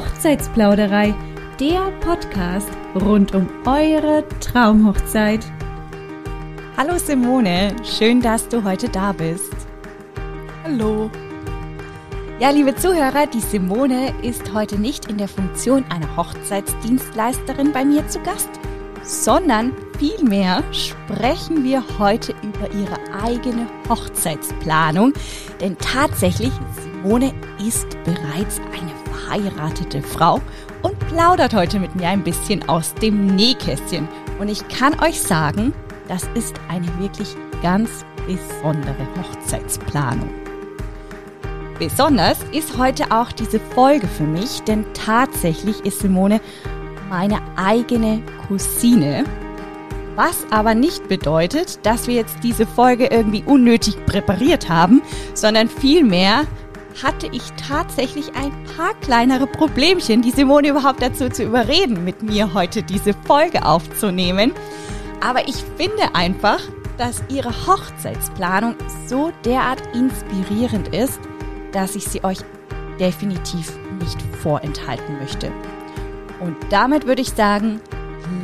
[0.00, 1.14] Hochzeitsplauderei,
[1.60, 5.44] der Podcast rund um eure Traumhochzeit.
[6.78, 9.54] Hallo Simone, schön, dass du heute da bist.
[10.64, 11.10] Hallo.
[12.38, 18.08] Ja, liebe Zuhörer, die Simone ist heute nicht in der Funktion einer Hochzeitsdienstleisterin bei mir
[18.08, 18.48] zu Gast,
[19.02, 25.12] sondern vielmehr sprechen wir heute über ihre eigene Hochzeitsplanung.
[25.60, 28.99] Denn tatsächlich, Simone ist bereits eine
[29.30, 30.40] verheiratete Frau
[30.82, 34.08] und plaudert heute mit mir ein bisschen aus dem Nähkästchen.
[34.38, 35.72] Und ich kann euch sagen,
[36.08, 40.30] das ist eine wirklich ganz besondere Hochzeitsplanung.
[41.78, 46.40] Besonders ist heute auch diese Folge für mich, denn tatsächlich ist Simone
[47.08, 49.24] meine eigene Cousine.
[50.16, 55.00] Was aber nicht bedeutet, dass wir jetzt diese Folge irgendwie unnötig präpariert haben,
[55.34, 56.44] sondern vielmehr
[57.02, 62.52] hatte ich tatsächlich ein paar kleinere Problemchen, die Simone überhaupt dazu zu überreden, mit mir
[62.54, 64.52] heute diese Folge aufzunehmen.
[65.20, 66.60] Aber ich finde einfach,
[66.98, 68.74] dass ihre Hochzeitsplanung
[69.06, 71.20] so derart inspirierend ist,
[71.72, 72.38] dass ich sie euch
[72.98, 75.50] definitiv nicht vorenthalten möchte.
[76.40, 77.80] Und damit würde ich sagen,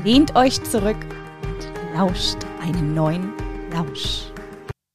[0.05, 0.97] lehnt euch zurück
[1.43, 3.33] und lauscht einen neuen
[3.73, 4.33] Lausch.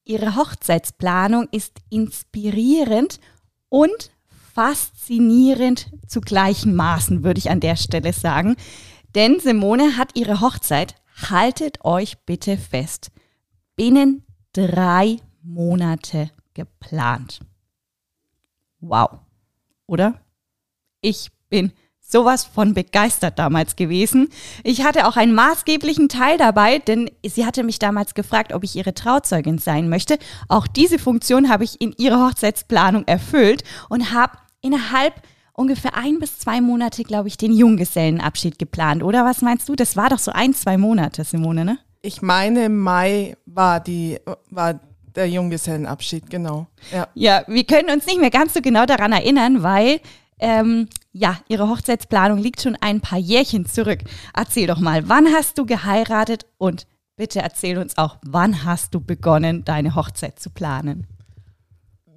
[0.04, 3.20] Ihre Hochzeitsplanung ist inspirierend
[3.72, 4.10] und
[4.54, 8.56] faszinierend zu gleichen Maßen, würde ich an der Stelle sagen.
[9.14, 10.94] Denn Simone hat ihre Hochzeit,
[11.30, 13.10] haltet euch bitte fest,
[13.74, 17.40] binnen drei Monate geplant.
[18.80, 19.20] Wow,
[19.86, 20.20] oder?
[21.00, 21.72] Ich bin
[22.12, 24.28] sowas von begeistert damals gewesen.
[24.62, 28.76] Ich hatte auch einen maßgeblichen Teil dabei, denn sie hatte mich damals gefragt, ob ich
[28.76, 30.18] ihre Trauzeugin sein möchte.
[30.48, 35.14] Auch diese Funktion habe ich in ihrer Hochzeitsplanung erfüllt und habe innerhalb
[35.54, 39.02] ungefähr ein bis zwei Monate, glaube ich, den Junggesellenabschied geplant.
[39.02, 39.74] Oder was meinst du?
[39.74, 41.78] Das war doch so ein, zwei Monate, Simone, ne?
[42.02, 44.18] Ich meine, im Mai war die,
[44.50, 44.80] war
[45.14, 46.66] der Junggesellenabschied, genau.
[46.90, 47.08] Ja.
[47.14, 50.00] ja, wir können uns nicht mehr ganz so genau daran erinnern, weil
[50.38, 54.00] ähm, ja, ihre Hochzeitsplanung liegt schon ein paar Jährchen zurück.
[54.34, 59.00] Erzähl doch mal, wann hast du geheiratet und bitte erzähl uns auch, wann hast du
[59.00, 61.06] begonnen, deine Hochzeit zu planen?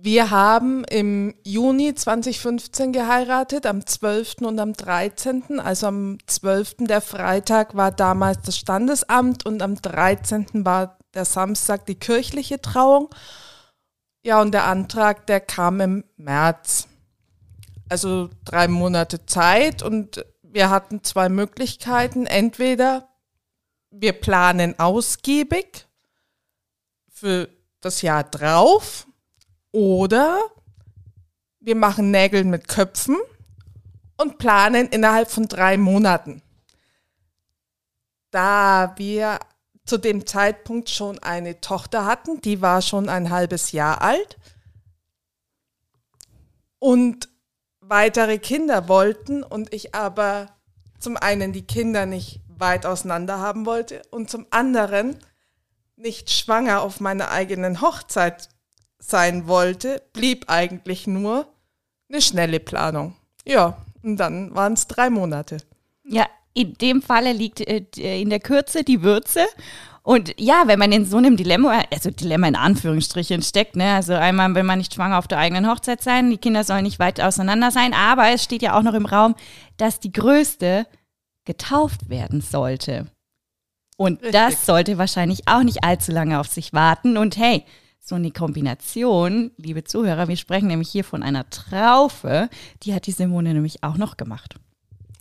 [0.06, 4.36] Wir haben im Juni 2015 geheiratet, am 12.
[4.42, 5.60] und am 13.
[5.60, 6.76] Also am 12.
[6.82, 10.64] der Freitag war damals das Standesamt und am 13.
[10.64, 13.10] war der Samstag die kirchliche Trauung.
[14.24, 16.88] Ja, und der Antrag, der kam im März
[17.90, 22.26] also drei Monate Zeit und wir hatten zwei Möglichkeiten.
[22.26, 23.10] Entweder
[23.92, 25.88] wir planen ausgiebig
[27.10, 27.50] für
[27.82, 29.08] das Jahr drauf
[29.72, 30.40] oder
[31.60, 33.18] wir machen Nägel mit Köpfen
[34.18, 36.42] und planen innerhalb von drei Monaten.
[38.32, 39.40] Da wir
[39.86, 44.38] zu dem Zeitpunkt schon eine Tochter hatten, die war schon ein halbes Jahr alt
[46.80, 47.30] und
[47.88, 50.50] weitere Kinder wollten und ich aber
[51.00, 55.18] zum einen die Kinder nicht weit auseinander haben wollte und zum anderen
[55.98, 58.50] nicht schwanger auf meiner eigenen Hochzeit
[59.00, 61.48] sein wollte, blieb eigentlich nur
[62.10, 63.16] eine schnelle Planung.
[63.46, 65.58] Ja, und dann waren es drei Monate.
[66.04, 67.86] Ja, in dem Falle liegt äh,
[68.22, 69.46] in der Kürze die Würze.
[70.06, 74.14] Und ja, wenn man in so einem Dilemma, also Dilemma in Anführungsstrichen steckt, ne, also
[74.14, 77.20] einmal will man nicht schwanger auf der eigenen Hochzeit sein, die Kinder sollen nicht weit
[77.20, 79.34] auseinander sein, aber es steht ja auch noch im Raum,
[79.78, 80.86] dass die Größte
[81.44, 83.08] getauft werden sollte.
[83.98, 84.34] Und Richtig.
[84.34, 87.18] das sollte wahrscheinlich auch nicht allzu lange auf sich warten.
[87.18, 87.66] Und hey,
[88.00, 92.50] so eine Kombination, liebe Zuhörer, wir sprechen nämlich hier von einer Traufe,
[92.84, 94.60] die hat die Simone nämlich auch noch gemacht.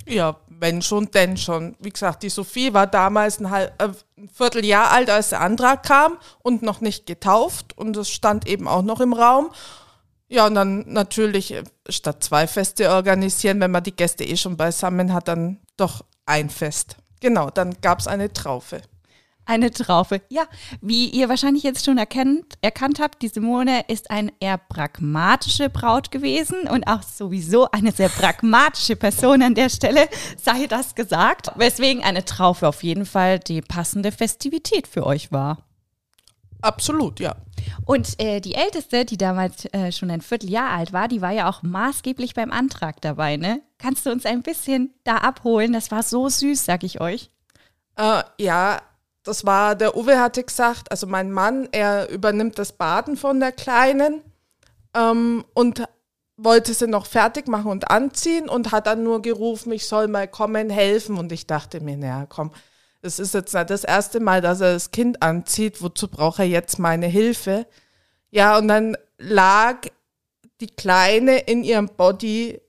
[0.06, 1.76] Ja, wenn schon, denn schon.
[1.80, 3.88] Wie gesagt, die Sophie war damals ein, halb, äh,
[4.18, 8.68] ein Vierteljahr alt, als der Antrag kam und noch nicht getauft und es stand eben
[8.68, 9.50] auch noch im Raum.
[10.28, 14.56] Ja, und dann natürlich äh, statt zwei Feste organisieren, wenn man die Gäste eh schon
[14.56, 16.96] beisammen hat, dann doch ein Fest.
[17.20, 18.82] Genau, dann gab es eine Traufe.
[19.46, 20.22] Eine Traufe.
[20.30, 20.44] Ja,
[20.80, 26.10] wie ihr wahrscheinlich jetzt schon erkennt, erkannt habt, die Simone ist eine eher pragmatische Braut
[26.10, 30.08] gewesen und auch sowieso eine sehr pragmatische Person an der Stelle,
[30.42, 31.50] sei das gesagt.
[31.56, 35.64] Weswegen eine Traufe auf jeden Fall die passende Festivität für euch war.
[36.62, 37.36] Absolut, ja.
[37.84, 41.50] Und äh, die Älteste, die damals äh, schon ein Vierteljahr alt war, die war ja
[41.50, 43.60] auch maßgeblich beim Antrag dabei, ne?
[43.76, 45.74] Kannst du uns ein bisschen da abholen?
[45.74, 47.30] Das war so süß, sag ich euch.
[47.96, 48.80] Äh, ja,
[49.24, 53.52] das war, der Uwe hatte gesagt, also mein Mann, er übernimmt das Baden von der
[53.52, 54.20] Kleinen
[54.94, 55.82] ähm, und
[56.36, 60.28] wollte sie noch fertig machen und anziehen und hat dann nur gerufen, ich soll mal
[60.28, 61.16] kommen, helfen.
[61.16, 62.50] Und ich dachte mir, naja, komm,
[63.02, 66.46] es ist jetzt nicht das erste Mal, dass er das Kind anzieht, wozu braucht er
[66.46, 67.66] jetzt meine Hilfe?
[68.30, 69.86] Ja, und dann lag
[70.60, 72.60] die Kleine in ihrem Body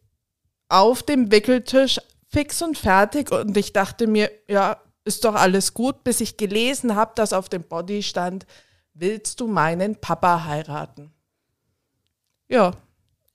[0.69, 2.00] auf dem Wickeltisch
[2.30, 6.96] fix und fertig und ich dachte mir, ja, ist doch alles gut, bis ich gelesen
[6.96, 8.46] habe, dass auf dem Body stand,
[8.94, 11.13] willst du meinen Papa heiraten?
[12.50, 12.72] Ja.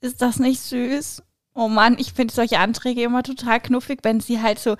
[0.00, 1.22] Ist das nicht süß?
[1.54, 4.76] Oh Mann, ich finde solche Anträge immer total knuffig, wenn sie halt so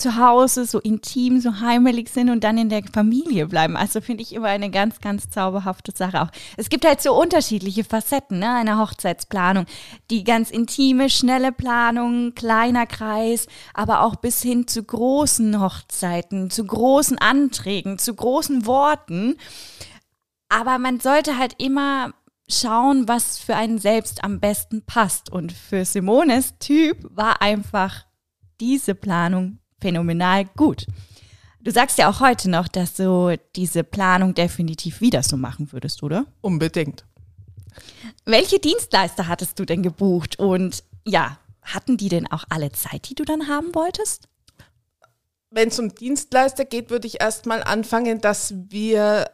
[0.00, 3.76] zu Hause so intim, so heimelig sind und dann in der Familie bleiben.
[3.76, 6.30] Also finde ich immer eine ganz, ganz zauberhafte Sache auch.
[6.56, 9.66] Es gibt halt so unterschiedliche Facetten ne, einer Hochzeitsplanung.
[10.10, 16.64] Die ganz intime, schnelle Planung, kleiner Kreis, aber auch bis hin zu großen Hochzeiten, zu
[16.64, 19.36] großen Anträgen, zu großen Worten.
[20.48, 22.14] Aber man sollte halt immer
[22.48, 25.30] schauen, was für einen selbst am besten passt.
[25.30, 28.06] Und für Simones Typ war einfach
[28.60, 30.86] diese Planung phänomenal gut.
[31.60, 36.02] Du sagst ja auch heute noch, dass du diese Planung definitiv wieder so machen würdest,
[36.02, 36.26] oder?
[36.40, 37.04] Unbedingt.
[38.24, 40.38] Welche Dienstleister hattest du denn gebucht?
[40.38, 44.28] Und ja, hatten die denn auch alle Zeit, die du dann haben wolltest?
[45.50, 49.30] Wenn es um Dienstleister geht, würde ich erstmal anfangen, dass wir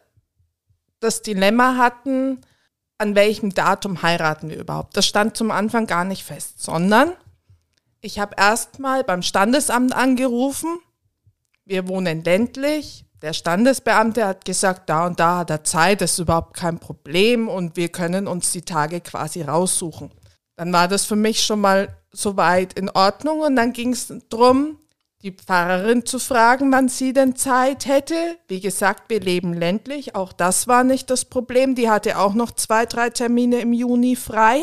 [0.99, 2.41] das Dilemma hatten,
[2.97, 4.95] an welchem Datum heiraten wir überhaupt.
[4.95, 7.11] Das stand zum Anfang gar nicht fest, sondern
[8.05, 10.79] ich habe erstmal beim Standesamt angerufen.
[11.65, 13.05] Wir wohnen ländlich.
[13.21, 17.47] Der Standesbeamte hat gesagt, da und da hat er Zeit, das ist überhaupt kein Problem
[17.47, 20.11] und wir können uns die Tage quasi raussuchen.
[20.55, 24.77] Dann war das für mich schon mal soweit in Ordnung und dann ging es darum,
[25.23, 28.37] die Pfarrerin zu fragen, wann sie denn Zeit hätte.
[28.47, 31.73] Wie gesagt, wir leben ländlich, auch das war nicht das Problem.
[31.73, 34.61] Die hatte auch noch zwei, drei Termine im Juni frei.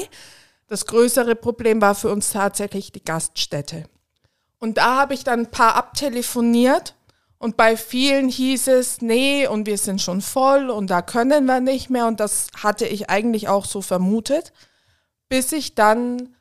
[0.73, 3.85] Das größere Problem war für uns tatsächlich die Gaststätte.
[4.59, 6.95] Und da habe ich dann ein paar abtelefoniert
[7.37, 11.61] und bei vielen hieß es, nee, und wir sind schon voll und da können wir
[11.61, 12.07] nicht mehr.
[12.07, 14.55] Und das hatte ich eigentlich auch so vermutet,
[15.29, 16.37] bis ich dann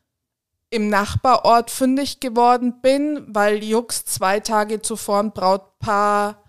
[0.69, 6.41] im Nachbarort fündig geworden bin, weil Jux zwei Tage zuvor ein Brautpaar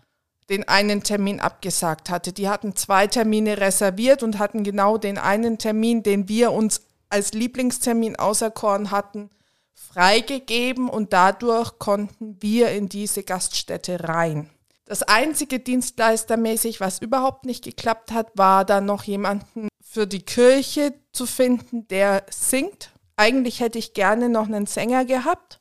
[0.50, 2.32] den einen Termin abgesagt hatte.
[2.32, 6.82] Die hatten zwei Termine reserviert und hatten genau den einen Termin, den wir uns
[7.12, 9.30] als Lieblingstermin auserkoren hatten,
[9.74, 14.50] freigegeben und dadurch konnten wir in diese Gaststätte rein.
[14.84, 20.94] Das einzige Dienstleistermäßig, was überhaupt nicht geklappt hat, war dann noch jemanden für die Kirche
[21.12, 22.90] zu finden, der singt.
[23.16, 25.60] Eigentlich hätte ich gerne noch einen Sänger gehabt.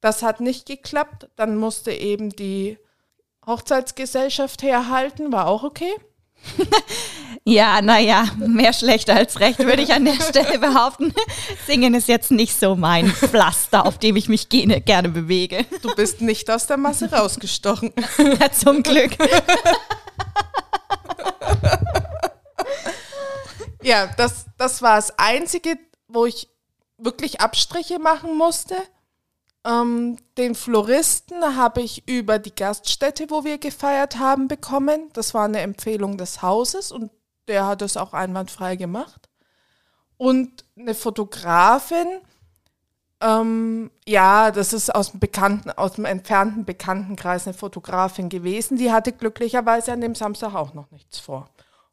[0.00, 1.28] Das hat nicht geklappt.
[1.36, 2.78] Dann musste eben die
[3.44, 5.94] Hochzeitsgesellschaft herhalten, war auch okay.
[7.48, 11.14] ja, naja, mehr schlecht als recht, würde ich an der Stelle behaupten.
[11.64, 15.64] Singen ist jetzt nicht so mein Pflaster, auf dem ich mich gerne, gerne bewege.
[15.80, 17.92] Du bist nicht aus der Masse rausgestochen.
[18.18, 19.12] Ja, zum Glück.
[23.82, 25.78] ja, das, das war das Einzige,
[26.08, 26.48] wo ich
[26.98, 28.74] wirklich Abstriche machen musste.
[29.64, 35.10] Ähm, den Floristen habe ich über die Gaststätte, wo wir gefeiert haben, bekommen.
[35.12, 37.10] Das war eine Empfehlung des Hauses und
[37.48, 39.28] der hat es auch einwandfrei gemacht.
[40.16, 42.20] Und eine Fotografin,
[43.20, 48.78] ähm, ja, das ist aus dem bekannten, aus dem entfernten Bekanntenkreis eine Fotografin gewesen.
[48.78, 51.48] Die hatte glücklicherweise an dem Samstag auch noch nichts vor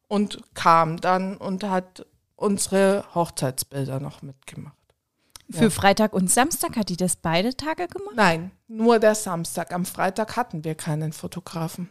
[0.07, 2.05] und kam dann und hat
[2.35, 4.75] unsere Hochzeitsbilder noch mitgemacht.
[5.49, 5.69] Für ja.
[5.69, 8.15] Freitag und Samstag hat die das beide Tage gemacht?
[8.15, 9.73] Nein, nur der Samstag.
[9.73, 11.89] Am Freitag hatten wir keinen Fotografen.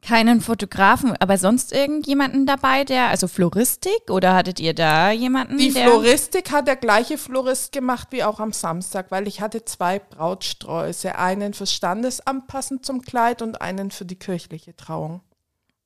[0.00, 5.58] Keinen Fotografen, aber sonst irgendjemanden dabei, der, also Floristik oder hattet ihr da jemanden?
[5.58, 9.98] Die Floristik hat der gleiche Florist gemacht wie auch am Samstag, weil ich hatte zwei
[9.98, 15.20] Brautsträuße, einen fürs Standesamt passend zum Kleid und einen für die kirchliche Trauung.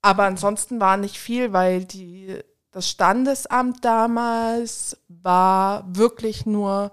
[0.02, 2.38] Aber ansonsten war nicht viel, weil die
[2.72, 6.92] das Standesamt damals war wirklich nur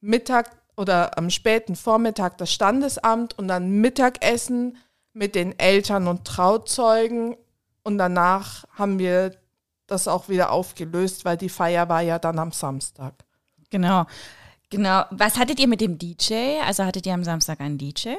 [0.00, 4.78] Mittag oder am späten Vormittag das Standesamt und dann Mittagessen
[5.14, 7.36] mit den Eltern und Trauzeugen
[7.82, 9.36] und danach haben wir
[9.86, 13.14] das auch wieder aufgelöst, weil die Feier war ja dann am Samstag.
[13.70, 14.06] Genau.
[14.70, 15.04] Genau.
[15.10, 16.60] Was hattet ihr mit dem DJ?
[16.66, 18.14] Also hattet ihr am Samstag einen DJ?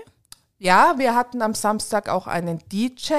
[0.57, 3.13] Ja, wir hatten am Samstag auch einen DJ.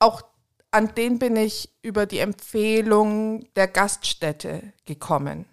[0.00, 0.22] Auch
[0.70, 5.44] an den bin ich über die Empfehlung der Gaststätte gekommen.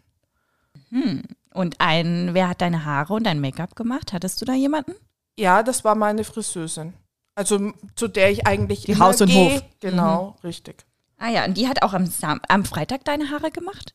[0.90, 1.22] Hm.
[1.54, 4.14] Und ein, wer hat deine Haare und dein Make-up gemacht?
[4.14, 4.96] Hattest du da jemanden?
[5.38, 6.94] Ja, das war meine Friseusin.
[7.36, 9.56] Also zu der ich eigentlich die Haus und gehe.
[9.56, 9.64] Hof.
[9.80, 10.48] Genau, mhm.
[10.48, 10.86] richtig.
[11.18, 13.94] Ah ja, und die hat auch am, Sam am Freitag deine Haare gemacht?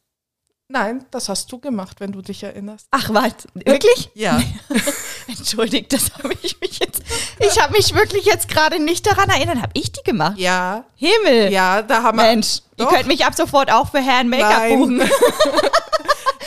[0.69, 2.89] Nein, das hast du gemacht, wenn du dich erinnerst.
[2.91, 3.35] Ach, was?
[3.55, 4.11] Wirklich?
[4.15, 4.43] Ja.
[5.29, 7.03] Entschuldigt, das habe ich mich jetzt.
[7.39, 9.59] Ich habe mich wirklich jetzt gerade nicht daran erinnert.
[9.59, 10.39] Habe ich die gemacht?
[10.39, 10.85] Ja.
[10.97, 11.53] Himmel.
[11.53, 12.25] Ja, da haben wir.
[12.25, 15.03] Mensch, ihr könnt mich ab sofort auch für Herrn Make-up buchen.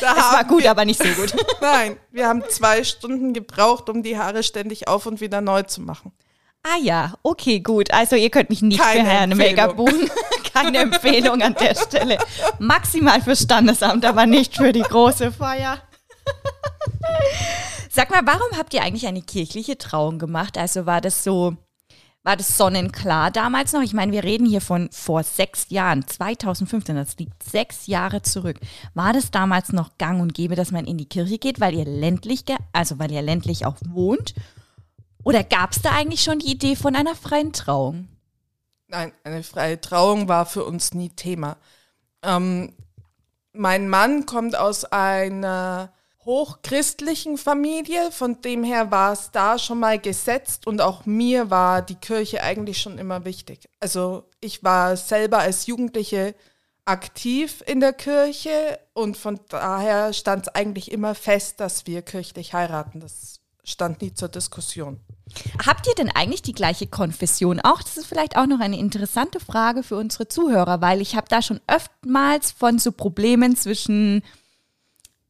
[0.01, 1.33] Da Das war gut, wir, aber nicht so gut.
[1.61, 5.81] Nein, wir haben zwei Stunden gebraucht, um die Haare ständig auf und wieder neu zu
[5.81, 6.13] machen.
[6.63, 7.91] Ah ja, okay, gut.
[7.91, 10.09] Also ihr könnt mich nicht Keine für Herrn Make-up buchen.
[10.53, 12.17] Keine Empfehlung an der Stelle.
[12.59, 15.81] Maximal fürs Standesamt, aber nicht für die große Feier.
[17.89, 20.57] Sag mal, warum habt ihr eigentlich eine kirchliche Trauung gemacht?
[20.57, 21.55] Also war das so,
[22.23, 23.81] war das sonnenklar damals noch?
[23.81, 28.59] Ich meine, wir reden hier von vor sechs Jahren, 2015, das liegt sechs Jahre zurück.
[28.93, 31.85] War das damals noch gang und gäbe, dass man in die Kirche geht, weil ihr
[31.85, 34.33] ländlich, also weil ihr ländlich auch wohnt?
[35.23, 38.07] Oder gab es da eigentlich schon die Idee von einer freien Trauung?
[38.87, 41.57] Nein, eine freie Trauung war für uns nie Thema.
[42.23, 42.73] Ähm,
[43.53, 45.93] mein Mann kommt aus einer
[46.25, 51.81] hochchristlichen Familie, von dem her war es da schon mal gesetzt und auch mir war
[51.81, 53.69] die Kirche eigentlich schon immer wichtig.
[53.79, 56.35] Also ich war selber als Jugendliche
[56.85, 62.53] aktiv in der Kirche und von daher stand es eigentlich immer fest, dass wir kirchlich
[62.53, 62.99] heiraten.
[62.99, 64.99] Das stand nie zur Diskussion.
[65.65, 67.81] Habt ihr denn eigentlich die gleiche Konfession auch?
[67.81, 71.41] Das ist vielleicht auch noch eine interessante Frage für unsere Zuhörer, weil ich habe da
[71.41, 74.23] schon oftmals von so Problemen zwischen,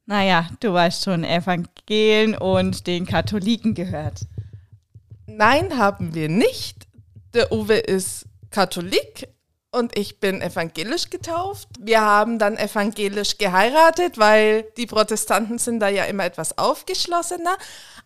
[0.06, 4.22] naja, du weißt schon, Evangelien und den Katholiken gehört.
[5.28, 6.88] Nein, haben wir nicht.
[7.34, 9.28] Der Uwe ist Katholik
[9.72, 11.68] und ich bin evangelisch getauft.
[11.80, 17.56] Wir haben dann evangelisch geheiratet, weil die Protestanten sind da ja immer etwas aufgeschlossener.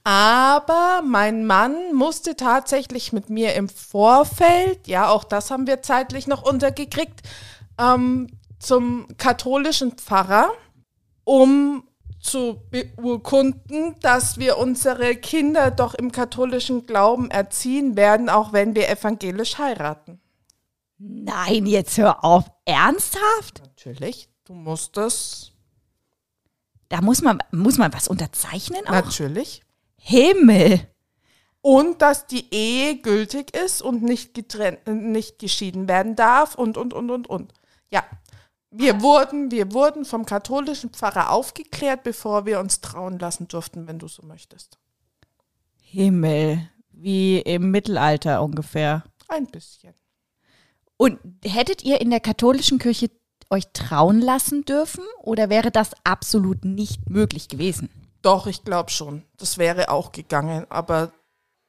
[0.03, 6.27] Aber mein Mann musste tatsächlich mit mir im Vorfeld, ja, auch das haben wir zeitlich
[6.27, 7.22] noch untergekriegt,
[7.79, 8.27] ähm,
[8.60, 10.51] zum katholischen Pfarrer,
[11.24, 11.88] um
[12.20, 18.89] zu beurkunden, dass wir unsere Kinder doch im katholischen Glauben erziehen werden, auch wenn wir
[18.89, 20.23] evangelisch heiraten.
[21.05, 22.45] Nein, jetzt hör auf.
[22.63, 23.60] Ernsthaft?
[23.60, 25.51] Natürlich, du musst das.
[26.88, 28.91] Da muss man, muss man was unterzeichnen auch?
[28.91, 29.63] Natürlich.
[29.98, 30.88] Himmel.
[31.62, 36.77] Und dass die Ehe gültig ist und nicht getrennt, äh, nicht geschieden werden darf und,
[36.77, 37.53] und, und, und, und.
[37.89, 38.03] Ja.
[38.72, 44.00] Wir wurden, wir wurden vom katholischen Pfarrer aufgeklärt, bevor wir uns trauen lassen durften, wenn
[44.00, 44.79] du so möchtest.
[45.81, 46.69] Himmel.
[46.89, 49.03] Wie im Mittelalter ungefähr.
[49.27, 49.93] Ein bisschen.
[51.03, 53.10] Und hättet ihr in der katholischen Kirche
[53.50, 57.89] euch trauen lassen dürfen oder wäre das absolut nicht möglich gewesen?
[58.22, 59.24] Doch, ich glaube schon.
[59.38, 60.65] Das wäre auch gegangen.
[60.69, 61.12] Aber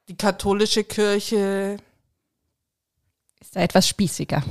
[0.07, 1.75] die katholische Kirche,
[3.41, 4.41] Ist da etwas spießiger,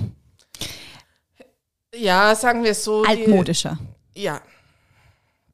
[1.95, 3.05] ja, sagen wir es so.
[3.05, 3.79] die- altmodischer.
[4.15, 4.43] Ja.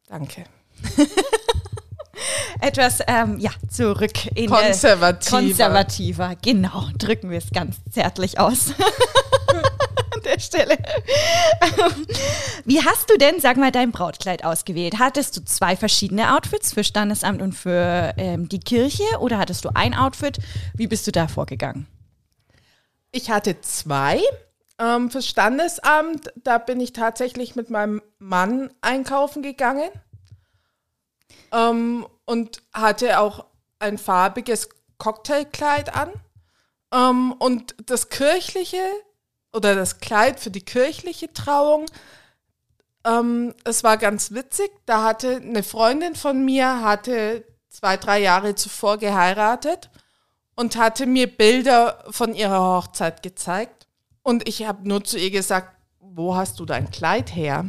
[0.09, 0.45] Danke.
[2.61, 5.37] Etwas, ähm, ja, zurück in Konservativer.
[5.37, 6.37] konservativer.
[6.43, 8.71] Genau, drücken wir es ganz zärtlich aus.
[9.49, 10.77] An der Stelle.
[12.65, 14.99] Wie hast du denn, sag mal, dein Brautkleid ausgewählt?
[14.99, 19.71] Hattest du zwei verschiedene Outfits für Standesamt und für ähm, die Kirche oder hattest du
[19.75, 20.39] ein Outfit?
[20.75, 21.87] Wie bist du da vorgegangen?
[23.13, 24.21] Ich hatte zwei.
[24.79, 29.91] Ähm, fürs Standesamt, da bin ich tatsächlich mit meinem Mann einkaufen gegangen
[31.53, 33.47] ähm, und hatte auch
[33.79, 36.11] ein farbiges Cocktailkleid an.
[36.93, 38.83] Ähm, und das kirchliche
[39.53, 41.87] oder das Kleid für die kirchliche Trauung,
[43.05, 44.71] ähm, es war ganz witzig.
[44.87, 49.91] Da hatte eine Freundin von mir, hatte zwei, drei Jahre zuvor geheiratet
[50.55, 53.87] und hatte mir Bilder von ihrer Hochzeit gezeigt.
[54.23, 57.65] Und ich habe nur zu ihr gesagt, wo hast du dein Kleid her?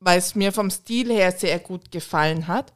[0.00, 2.72] Weil es mir vom Stil her sehr gut gefallen hat.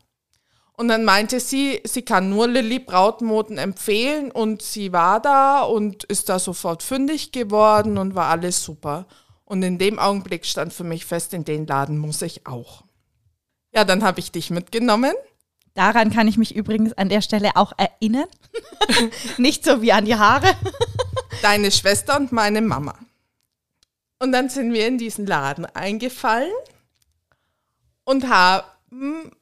[0.77, 6.03] Und dann meinte sie, sie kann nur Lilly Brautmoden empfehlen und sie war da und
[6.05, 9.07] ist da sofort fündig geworden und war alles super.
[9.45, 12.83] Und in dem Augenblick stand für mich fest, in den Laden muss ich auch.
[13.73, 15.13] Ja, dann habe ich dich mitgenommen.
[15.75, 18.29] Daran kann ich mich übrigens an der Stelle auch erinnern.
[19.39, 20.57] Nicht so wie an die Haare.
[21.43, 22.97] deine Schwester und meine Mama.
[24.19, 26.53] Und dann sind wir in diesen Laden eingefallen
[28.05, 29.33] und haben,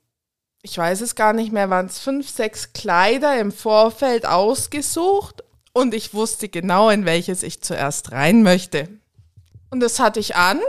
[0.62, 5.42] ich weiß es gar nicht mehr, waren es fünf, sechs Kleider im Vorfeld ausgesucht
[5.72, 8.88] und ich wusste genau, in welches ich zuerst rein möchte.
[9.70, 10.60] Und das hatte ich an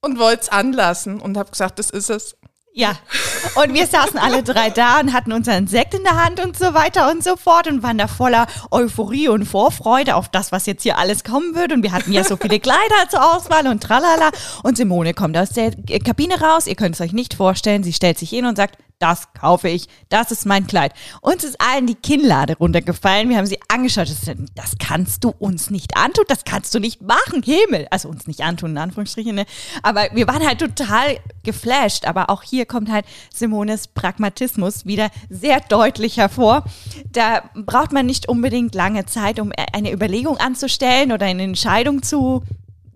[0.00, 2.36] und wollte es anlassen und habe gesagt, das ist es.
[2.72, 2.98] Ja.
[3.54, 6.74] Und wir saßen alle drei da und hatten unseren Sekt in der Hand und so
[6.74, 10.82] weiter und so fort und waren da voller Euphorie und Vorfreude auf das, was jetzt
[10.82, 11.72] hier alles kommen wird.
[11.72, 14.30] Und wir hatten ja so viele Kleider zur Auswahl und tralala.
[14.62, 15.72] Und Simone kommt aus der
[16.04, 16.66] Kabine raus.
[16.66, 17.84] Ihr könnt es euch nicht vorstellen.
[17.84, 20.94] Sie stellt sich hin und sagt, das kaufe ich, das ist mein Kleid.
[21.20, 23.28] Uns ist allen die Kinnlade runtergefallen.
[23.28, 24.08] Wir haben sie angeschaut.
[24.54, 27.86] Das kannst du uns nicht antun, das kannst du nicht machen, Himmel.
[27.90, 29.34] Also uns nicht antun, in Anführungsstrichen.
[29.34, 29.46] Ne?
[29.82, 32.06] Aber wir waren halt total geflasht.
[32.06, 36.64] Aber auch hier kommt halt Simones Pragmatismus wieder sehr deutlich hervor.
[37.10, 42.42] Da braucht man nicht unbedingt lange Zeit, um eine Überlegung anzustellen oder eine Entscheidung zu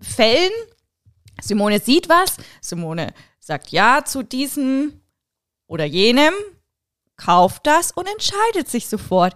[0.01, 0.51] fällen.
[1.41, 2.37] Simone sieht was.
[2.61, 5.01] Simone sagt ja zu diesem
[5.67, 6.33] oder jenem,
[7.19, 9.35] kauft das und entscheidet sich sofort.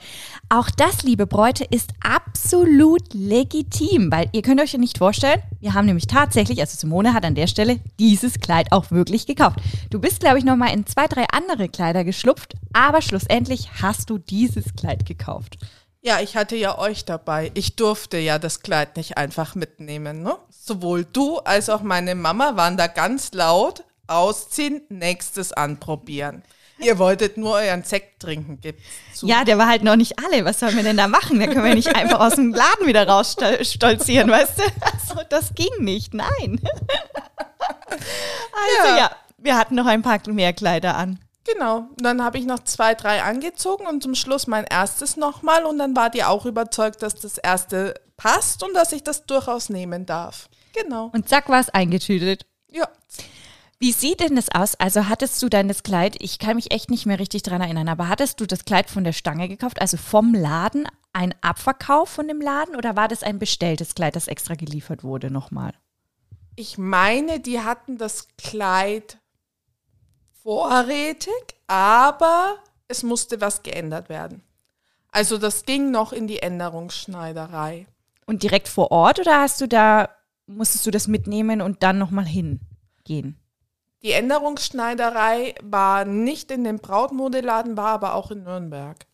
[0.49, 5.73] Auch das, liebe Bräute, ist absolut legitim, weil ihr könnt euch ja nicht vorstellen, wir
[5.73, 9.59] haben nämlich tatsächlich, also Simone hat an der Stelle dieses Kleid auch wirklich gekauft.
[9.89, 14.17] Du bist, glaube ich, nochmal in zwei, drei andere Kleider geschlupft, aber schlussendlich hast du
[14.17, 15.57] dieses Kleid gekauft.
[16.05, 17.51] Ja, ich hatte ja euch dabei.
[17.53, 20.21] Ich durfte ja das Kleid nicht einfach mitnehmen.
[20.21, 20.35] Ne?
[20.49, 26.43] Sowohl du als auch meine Mama waren da ganz laut ausziehen, nächstes anprobieren.
[26.79, 29.27] Ihr wolltet nur euren Sekt trinken, gibt's zu.
[29.27, 30.43] Ja, der war halt noch nicht alle.
[30.43, 31.39] Was sollen wir denn da machen?
[31.39, 34.63] Da können wir nicht einfach aus dem Laden wieder rausstolzieren, weißt du?
[34.81, 36.61] Also, das ging nicht, nein.
[37.65, 38.97] Also ja.
[38.97, 41.19] ja, wir hatten noch ein paar mehr Kleider an.
[41.45, 41.87] Genau.
[41.97, 45.65] dann habe ich noch zwei, drei angezogen und zum Schluss mein erstes nochmal.
[45.65, 49.69] Und dann war die auch überzeugt, dass das erste passt und dass ich das durchaus
[49.69, 50.49] nehmen darf.
[50.73, 51.09] Genau.
[51.13, 52.45] Und zack, war es eingetütet.
[53.83, 54.75] Wie sieht denn das aus?
[54.75, 58.07] Also hattest du deines Kleid, ich kann mich echt nicht mehr richtig dran erinnern, aber
[58.07, 62.39] hattest du das Kleid von der Stange gekauft, also vom Laden, ein Abverkauf von dem
[62.39, 65.73] Laden oder war das ein bestelltes Kleid, das extra geliefert wurde nochmal?
[66.55, 69.17] Ich meine, die hatten das Kleid
[70.31, 71.33] vorrätig,
[71.67, 72.55] aber
[72.87, 74.43] es musste was geändert werden.
[75.11, 77.87] Also das ging noch in die Änderungsschneiderei.
[78.27, 80.07] Und direkt vor Ort oder hast du da,
[80.47, 83.42] musstest du das mitnehmen und dann nochmal hingehen?
[84.03, 89.05] Die Änderungsschneiderei war nicht in dem Brautmodeladen, war aber auch in Nürnberg.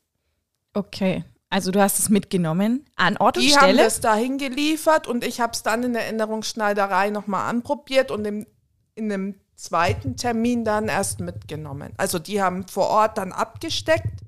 [0.73, 1.23] Okay.
[1.51, 3.73] Also du hast es mitgenommen an Ort und die Stelle?
[3.73, 8.11] Die haben es dahin geliefert und ich habe es dann in der Änderungsschneiderei nochmal anprobiert
[8.11, 8.45] und im,
[8.93, 11.93] in einem zweiten Termin dann erst mitgenommen.
[11.97, 14.23] Also die haben vor Ort dann abgesteckt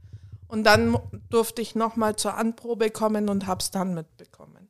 [0.47, 0.97] und dann
[1.29, 4.60] durfte ich nochmal zur Anprobe kommen und habe es dann mitbekommen.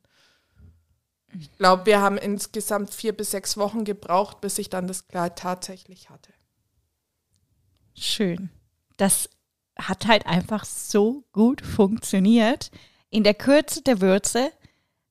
[1.40, 5.38] Ich glaube, wir haben insgesamt vier bis sechs Wochen gebraucht, bis ich dann das Kleid
[5.38, 6.34] tatsächlich hatte.
[7.96, 8.50] Schön.
[8.98, 9.30] Das
[9.78, 12.72] hat halt einfach so gut funktioniert.
[13.10, 14.52] In der Kürze der Würze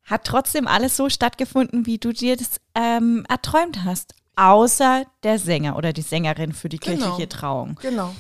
[0.05, 4.15] hat trotzdem alles so stattgefunden, wie du dir das ähm, erträumt hast.
[4.37, 6.97] Außer der Sänger oder die Sängerin für die genau.
[6.97, 7.79] kirchliche Trauung.
[7.83, 8.15] Genau.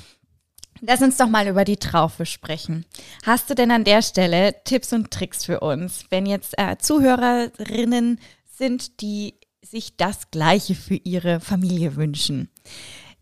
[0.81, 2.87] Lass uns doch mal über die Traufe sprechen.
[3.25, 8.19] Hast du denn an der Stelle Tipps und Tricks für uns, wenn jetzt äh, Zuhörerinnen
[8.47, 12.49] sind, die sich das Gleiche für ihre Familie wünschen?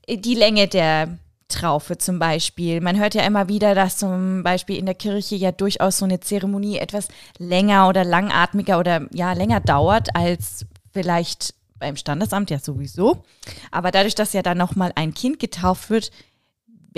[0.09, 1.19] Die Länge der
[1.49, 2.81] Traufe zum Beispiel.
[2.81, 6.21] Man hört ja immer wieder, dass zum Beispiel in der Kirche ja durchaus so eine
[6.21, 13.25] Zeremonie etwas länger oder langatmiger oder ja länger dauert als vielleicht beim Standesamt ja sowieso.
[13.71, 16.11] Aber dadurch, dass ja dann nochmal ein Kind getauft wird,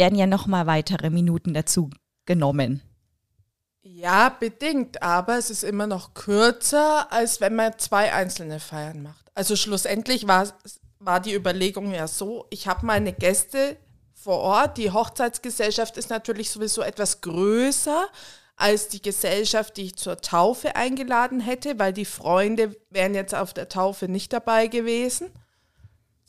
[0.01, 1.91] werden ja noch mal weitere Minuten dazu
[2.25, 2.81] genommen.
[3.83, 9.31] Ja, bedingt, aber es ist immer noch kürzer, als wenn man zwei einzelne Feiern macht.
[9.35, 10.49] Also schlussendlich war,
[11.01, 13.77] war die Überlegung ja so, ich habe meine Gäste
[14.15, 14.79] vor Ort.
[14.79, 18.07] Die Hochzeitsgesellschaft ist natürlich sowieso etwas größer
[18.57, 23.53] als die Gesellschaft, die ich zur Taufe eingeladen hätte, weil die Freunde wären jetzt auf
[23.53, 25.31] der Taufe nicht dabei gewesen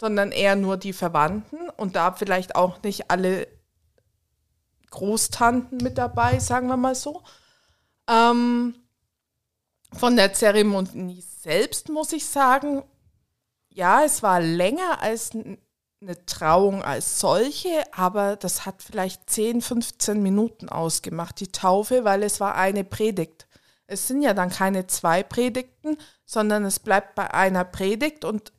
[0.02, 3.48] sondern eher nur die Verwandten und da vielleicht auch nicht alle
[4.92, 7.24] Großtanten mit dabei, sagen wir mal so.
[8.08, 8.76] Ähm,
[9.94, 12.84] von der Zeremonie selbst muss ich sagen,
[13.70, 15.32] ja, es war länger als
[16.02, 22.24] eine Trauung als solche, aber das hat vielleicht 10, 15 Minuten ausgemacht, die Taufe, weil
[22.24, 23.48] es war eine Predigt.
[23.88, 28.54] Es sind ja dann keine zwei Predigten, sondern es bleibt bei einer Predigt und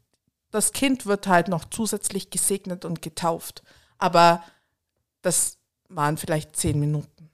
[0.51, 3.63] das Kind wird halt noch zusätzlich gesegnet und getauft.
[3.99, 4.43] Aber
[5.23, 5.59] das
[5.95, 7.31] waren vielleicht zehn Minuten.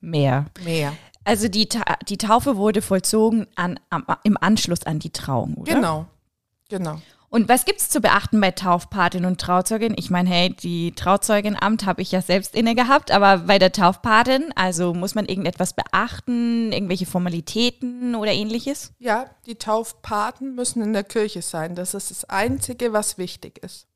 [0.00, 0.46] Mehr.
[0.64, 0.92] Mehr.
[1.24, 5.74] Also die, Ta die Taufe wurde vollzogen an, am, im Anschluss an die Trauung, oder?
[5.74, 6.06] Genau,
[6.68, 7.00] genau.
[7.30, 9.94] Und was gibt es zu beachten bei Taufpatin und Trauzeugin?
[9.98, 14.50] Ich meine, hey, die Trauzeugenamt habe ich ja selbst inne gehabt, aber bei der Taufpatin,
[14.54, 18.94] also muss man irgendetwas beachten, irgendwelche Formalitäten oder ähnliches?
[18.98, 21.74] Ja, die Taufpaten müssen in der Kirche sein.
[21.74, 23.86] Das ist das Einzige, was wichtig ist.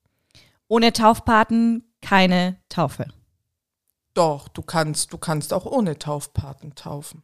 [0.69, 3.07] Ohne Taufpaten keine Taufe.
[4.15, 7.23] Doch, du kannst, du kannst auch ohne Taufpaten taufen.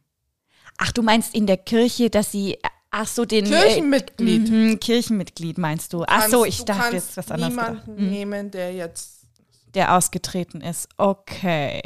[0.77, 2.57] Ach, du meinst in der Kirche, dass sie,
[2.89, 3.45] ach so, den.
[3.45, 4.47] Kirchenmitglied.
[4.47, 6.03] Äh, mhm, Kirchenmitglied meinst du.
[6.07, 7.51] Ach so, ich dachte jetzt was anderes.
[7.51, 7.99] Niemanden gedacht.
[7.99, 8.09] Mhm.
[8.09, 9.27] nehmen, der jetzt.
[9.75, 10.89] Der ausgetreten ist.
[10.97, 11.81] Okay.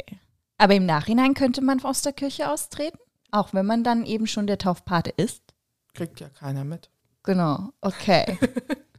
[0.56, 2.98] Aber im Nachhinein könnte man aus der Kirche austreten?
[3.30, 5.42] Auch wenn man dann eben schon der Taufpate ist?
[5.92, 6.88] Kriegt ja keiner mit.
[7.24, 8.38] Genau, okay.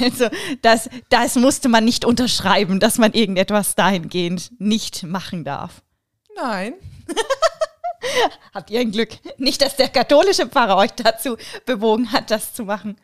[0.00, 0.28] Also
[0.62, 5.82] das, das musste man nicht unterschreiben, dass man irgendetwas dahingehend nicht machen darf.
[6.34, 6.74] Nein.
[8.54, 9.10] Habt ihr ein Glück?
[9.38, 11.36] Nicht, dass der katholische Pfarrer euch dazu
[11.66, 12.96] bewogen hat, das zu machen.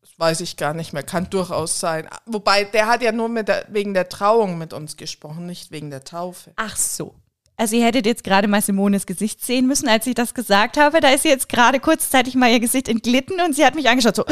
[0.00, 1.02] Das weiß ich gar nicht mehr.
[1.02, 2.08] Kann durchaus sein.
[2.26, 5.90] Wobei, der hat ja nur mit der, wegen der Trauung mit uns gesprochen, nicht wegen
[5.90, 6.52] der Taufe.
[6.56, 7.14] Ach so.
[7.56, 11.00] Also ihr hättet jetzt gerade mal Simones Gesicht sehen müssen, als ich das gesagt habe.
[11.00, 14.14] Da ist sie jetzt gerade kurzzeitig mal ihr Gesicht entglitten und sie hat mich angeschaut
[14.14, 14.24] so,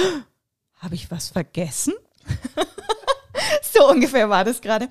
[0.79, 1.95] habe ich was vergessen?
[3.63, 4.89] so ungefähr war das gerade.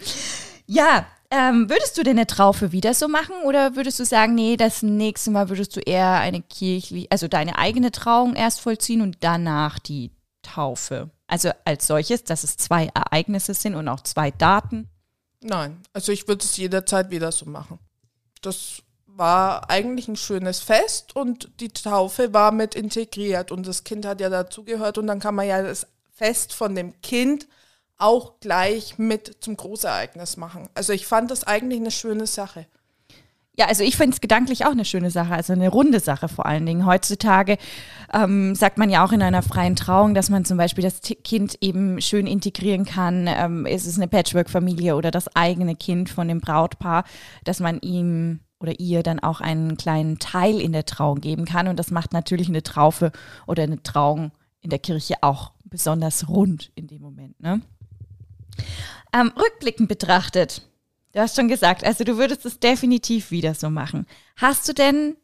[0.67, 4.57] Ja, ähm, würdest du denn eine Traufe wieder so machen oder würdest du sagen, nee,
[4.57, 9.17] das nächste Mal würdest du eher eine kirchliche, also deine eigene Trauung erst vollziehen und
[9.21, 10.11] danach die
[10.43, 11.09] Taufe?
[11.27, 14.87] Also als solches, dass es zwei Ereignisse sind und auch zwei Daten?
[15.41, 17.79] Nein, also ich würde es jederzeit wieder so machen.
[18.41, 18.81] Das
[19.17, 24.21] war eigentlich ein schönes Fest und die Taufe war mit integriert und das Kind hat
[24.21, 27.47] ja dazugehört und dann kann man ja das Fest von dem Kind
[27.97, 30.69] auch gleich mit zum Großereignis machen.
[30.73, 32.67] Also ich fand das eigentlich eine schöne Sache.
[33.57, 36.45] Ja, also ich finde es gedanklich auch eine schöne Sache, also eine runde Sache vor
[36.45, 36.85] allen Dingen.
[36.85, 37.57] Heutzutage
[38.13, 41.57] ähm, sagt man ja auch in einer freien Trauung, dass man zum Beispiel das Kind
[41.61, 43.27] eben schön integrieren kann.
[43.27, 47.05] Ähm, ist es eine Patchwork-Familie oder das eigene Kind von dem Brautpaar,
[47.45, 51.67] dass man ihm oder ihr dann auch einen kleinen Teil in der Trauung geben kann.
[51.67, 53.11] Und das macht natürlich eine Traufe
[53.47, 57.39] oder eine Trauung in der Kirche auch besonders rund in dem Moment.
[57.39, 57.61] Ne?
[59.13, 60.61] Ähm, rückblickend betrachtet,
[61.13, 64.05] du hast schon gesagt, also du würdest es definitiv wieder so machen.
[64.37, 65.15] Hast du denn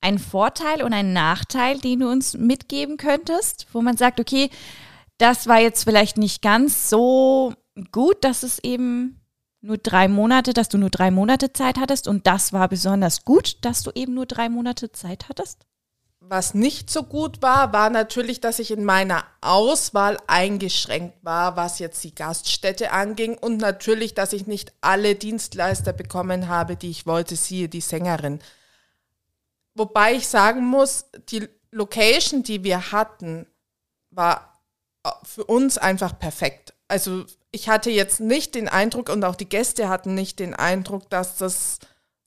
[0.00, 4.50] einen Vorteil und einen Nachteil, den du uns mitgeben könntest, wo man sagt, okay,
[5.18, 7.52] das war jetzt vielleicht nicht ganz so
[7.92, 9.19] gut, dass es eben
[9.60, 13.58] nur drei Monate, dass du nur drei Monate Zeit hattest und das war besonders gut,
[13.64, 15.66] dass du eben nur drei Monate Zeit hattest?
[16.22, 21.78] Was nicht so gut war, war natürlich, dass ich in meiner Auswahl eingeschränkt war, was
[21.78, 27.06] jetzt die Gaststätte anging und natürlich, dass ich nicht alle Dienstleister bekommen habe, die ich
[27.06, 28.38] wollte, siehe die Sängerin.
[29.74, 33.46] Wobei ich sagen muss, die Location, die wir hatten,
[34.10, 34.62] war
[35.24, 36.74] für uns einfach perfekt.
[36.90, 41.08] Also ich hatte jetzt nicht den Eindruck und auch die Gäste hatten nicht den Eindruck,
[41.08, 41.78] dass das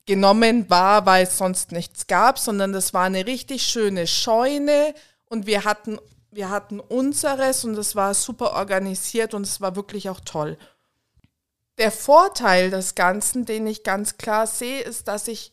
[0.06, 4.93] genommen war, weil es sonst nichts gab, sondern das war eine richtig schöne Scheune
[5.26, 5.99] und wir hatten,
[6.32, 10.58] wir hatten unseres und es war super organisiert und es war wirklich auch toll.
[11.78, 15.52] Der Vorteil des Ganzen, den ich ganz klar sehe, ist, dass ich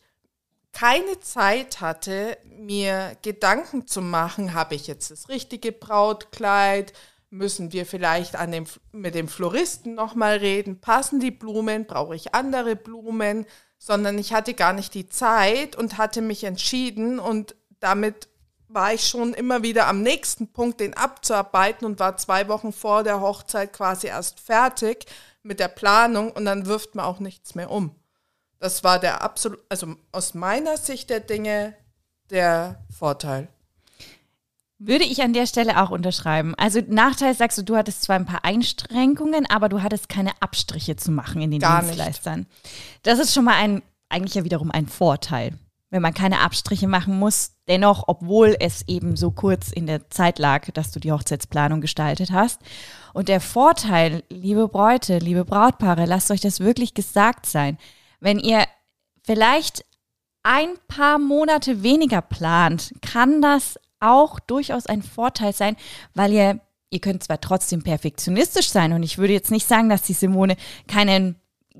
[0.71, 6.93] keine Zeit hatte, mir Gedanken zu machen, habe ich jetzt das richtige Brautkleid,
[7.31, 12.35] müssen wir vielleicht an dem, mit dem Floristen nochmal reden, passen die Blumen, brauche ich
[12.35, 13.45] andere Blumen,
[13.77, 18.27] sondern ich hatte gar nicht die Zeit und hatte mich entschieden und damit
[18.67, 23.03] war ich schon immer wieder am nächsten Punkt, den abzuarbeiten und war zwei Wochen vor
[23.03, 25.05] der Hochzeit quasi erst fertig
[25.41, 27.95] mit der Planung und dann wirft man auch nichts mehr um.
[28.59, 31.75] Das war der absolut, also aus meiner Sicht der Dinge
[32.29, 33.47] der Vorteil.
[34.83, 36.55] Würde ich an der Stelle auch unterschreiben.
[36.57, 40.95] Also Nachteil sagst du, du hattest zwar ein paar Einschränkungen, aber du hattest keine Abstriche
[40.95, 42.39] zu machen in den Gar Dienstleistern.
[42.39, 42.49] Nicht.
[43.03, 45.53] Das ist schon mal ein, eigentlich ja wiederum ein Vorteil,
[45.91, 47.51] wenn man keine Abstriche machen muss.
[47.67, 52.31] Dennoch, obwohl es eben so kurz in der Zeit lag, dass du die Hochzeitsplanung gestaltet
[52.31, 52.59] hast.
[53.13, 57.77] Und der Vorteil, liebe Bräute, liebe Brautpaare, lasst euch das wirklich gesagt sein.
[58.19, 58.63] Wenn ihr
[59.23, 59.85] vielleicht
[60.41, 65.75] ein paar Monate weniger plant, kann das auch durchaus ein Vorteil sein,
[66.13, 66.59] weil ihr,
[66.89, 70.57] ihr könnt zwar trotzdem perfektionistisch sein und ich würde jetzt nicht sagen, dass die Simone
[70.87, 71.35] keinen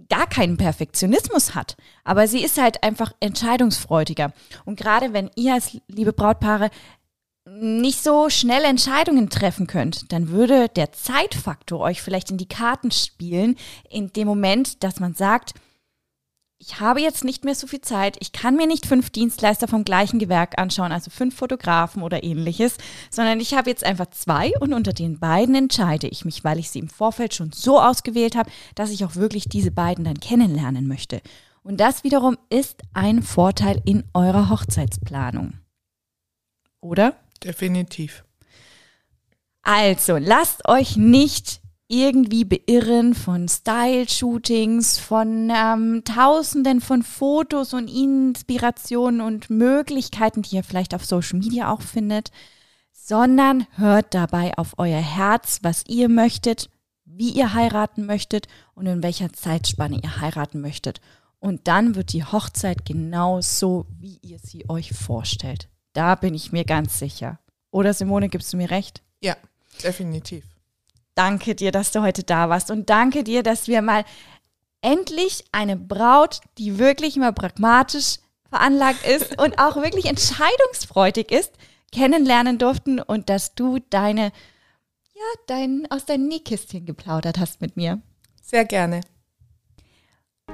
[0.10, 4.31] gar keinen Perfektionismus hat, aber sie ist halt einfach entscheidungsfreudiger.
[4.63, 6.69] Und gerade wenn ihr als liebe Brautpaare
[7.45, 12.91] nicht so schnell Entscheidungen treffen könnt, dann würde der Zeitfaktor euch vielleicht in die Karten
[12.91, 13.55] spielen,
[13.89, 15.53] in dem Moment, dass man sagt,
[16.62, 19.84] ich habe jetzt nicht mehr so viel Zeit, ich kann mir nicht fünf Dienstleister vom
[19.84, 22.78] gleichen Gewerk anschauen, also fünf Fotografen oder ähnliches,
[23.10, 26.69] sondern ich habe jetzt einfach zwei und unter den beiden entscheide ich mich, weil ich
[26.69, 30.88] sie im Vorfeld schon so ausgewählt habe, dass ich auch wirklich diese beiden dann kennenlernen
[30.88, 31.21] möchte.
[31.63, 35.54] Und das wiederum ist ein Vorteil in eurer Hochzeitsplanung.
[36.80, 37.15] Oder?
[37.43, 38.24] Definitiv.
[39.63, 41.61] Also, lasst euch nicht
[41.91, 50.63] irgendwie beirren von Style-Shootings, von ähm, Tausenden von Fotos und Inspirationen und Möglichkeiten, die ihr
[50.63, 52.32] vielleicht auf Social Media auch findet,
[52.93, 56.69] sondern hört dabei auf euer Herz, was ihr möchtet,
[57.04, 61.01] wie ihr heiraten möchtet und in welcher Zeitspanne ihr heiraten möchtet.
[61.39, 65.67] Und dann wird die Hochzeit genau so, wie ihr sie euch vorstellt.
[65.91, 67.39] Da bin ich mir ganz sicher.
[67.69, 69.01] Oder Simone, gibst du mir recht?
[69.19, 69.36] Ja,
[69.84, 70.45] definitiv.
[71.15, 74.06] Danke dir, dass du heute da warst und danke dir, dass wir mal
[74.82, 78.17] endlich eine Braut, die wirklich mal pragmatisch
[78.50, 81.54] veranlagt ist und auch wirklich entscheidungsfreudig ist,
[81.91, 84.32] kennenlernen durften und dass du deine,
[85.13, 88.02] ja, dein, aus deinem Nähkistchen geplaudert hast mit mir.
[88.41, 89.02] Sehr gerne.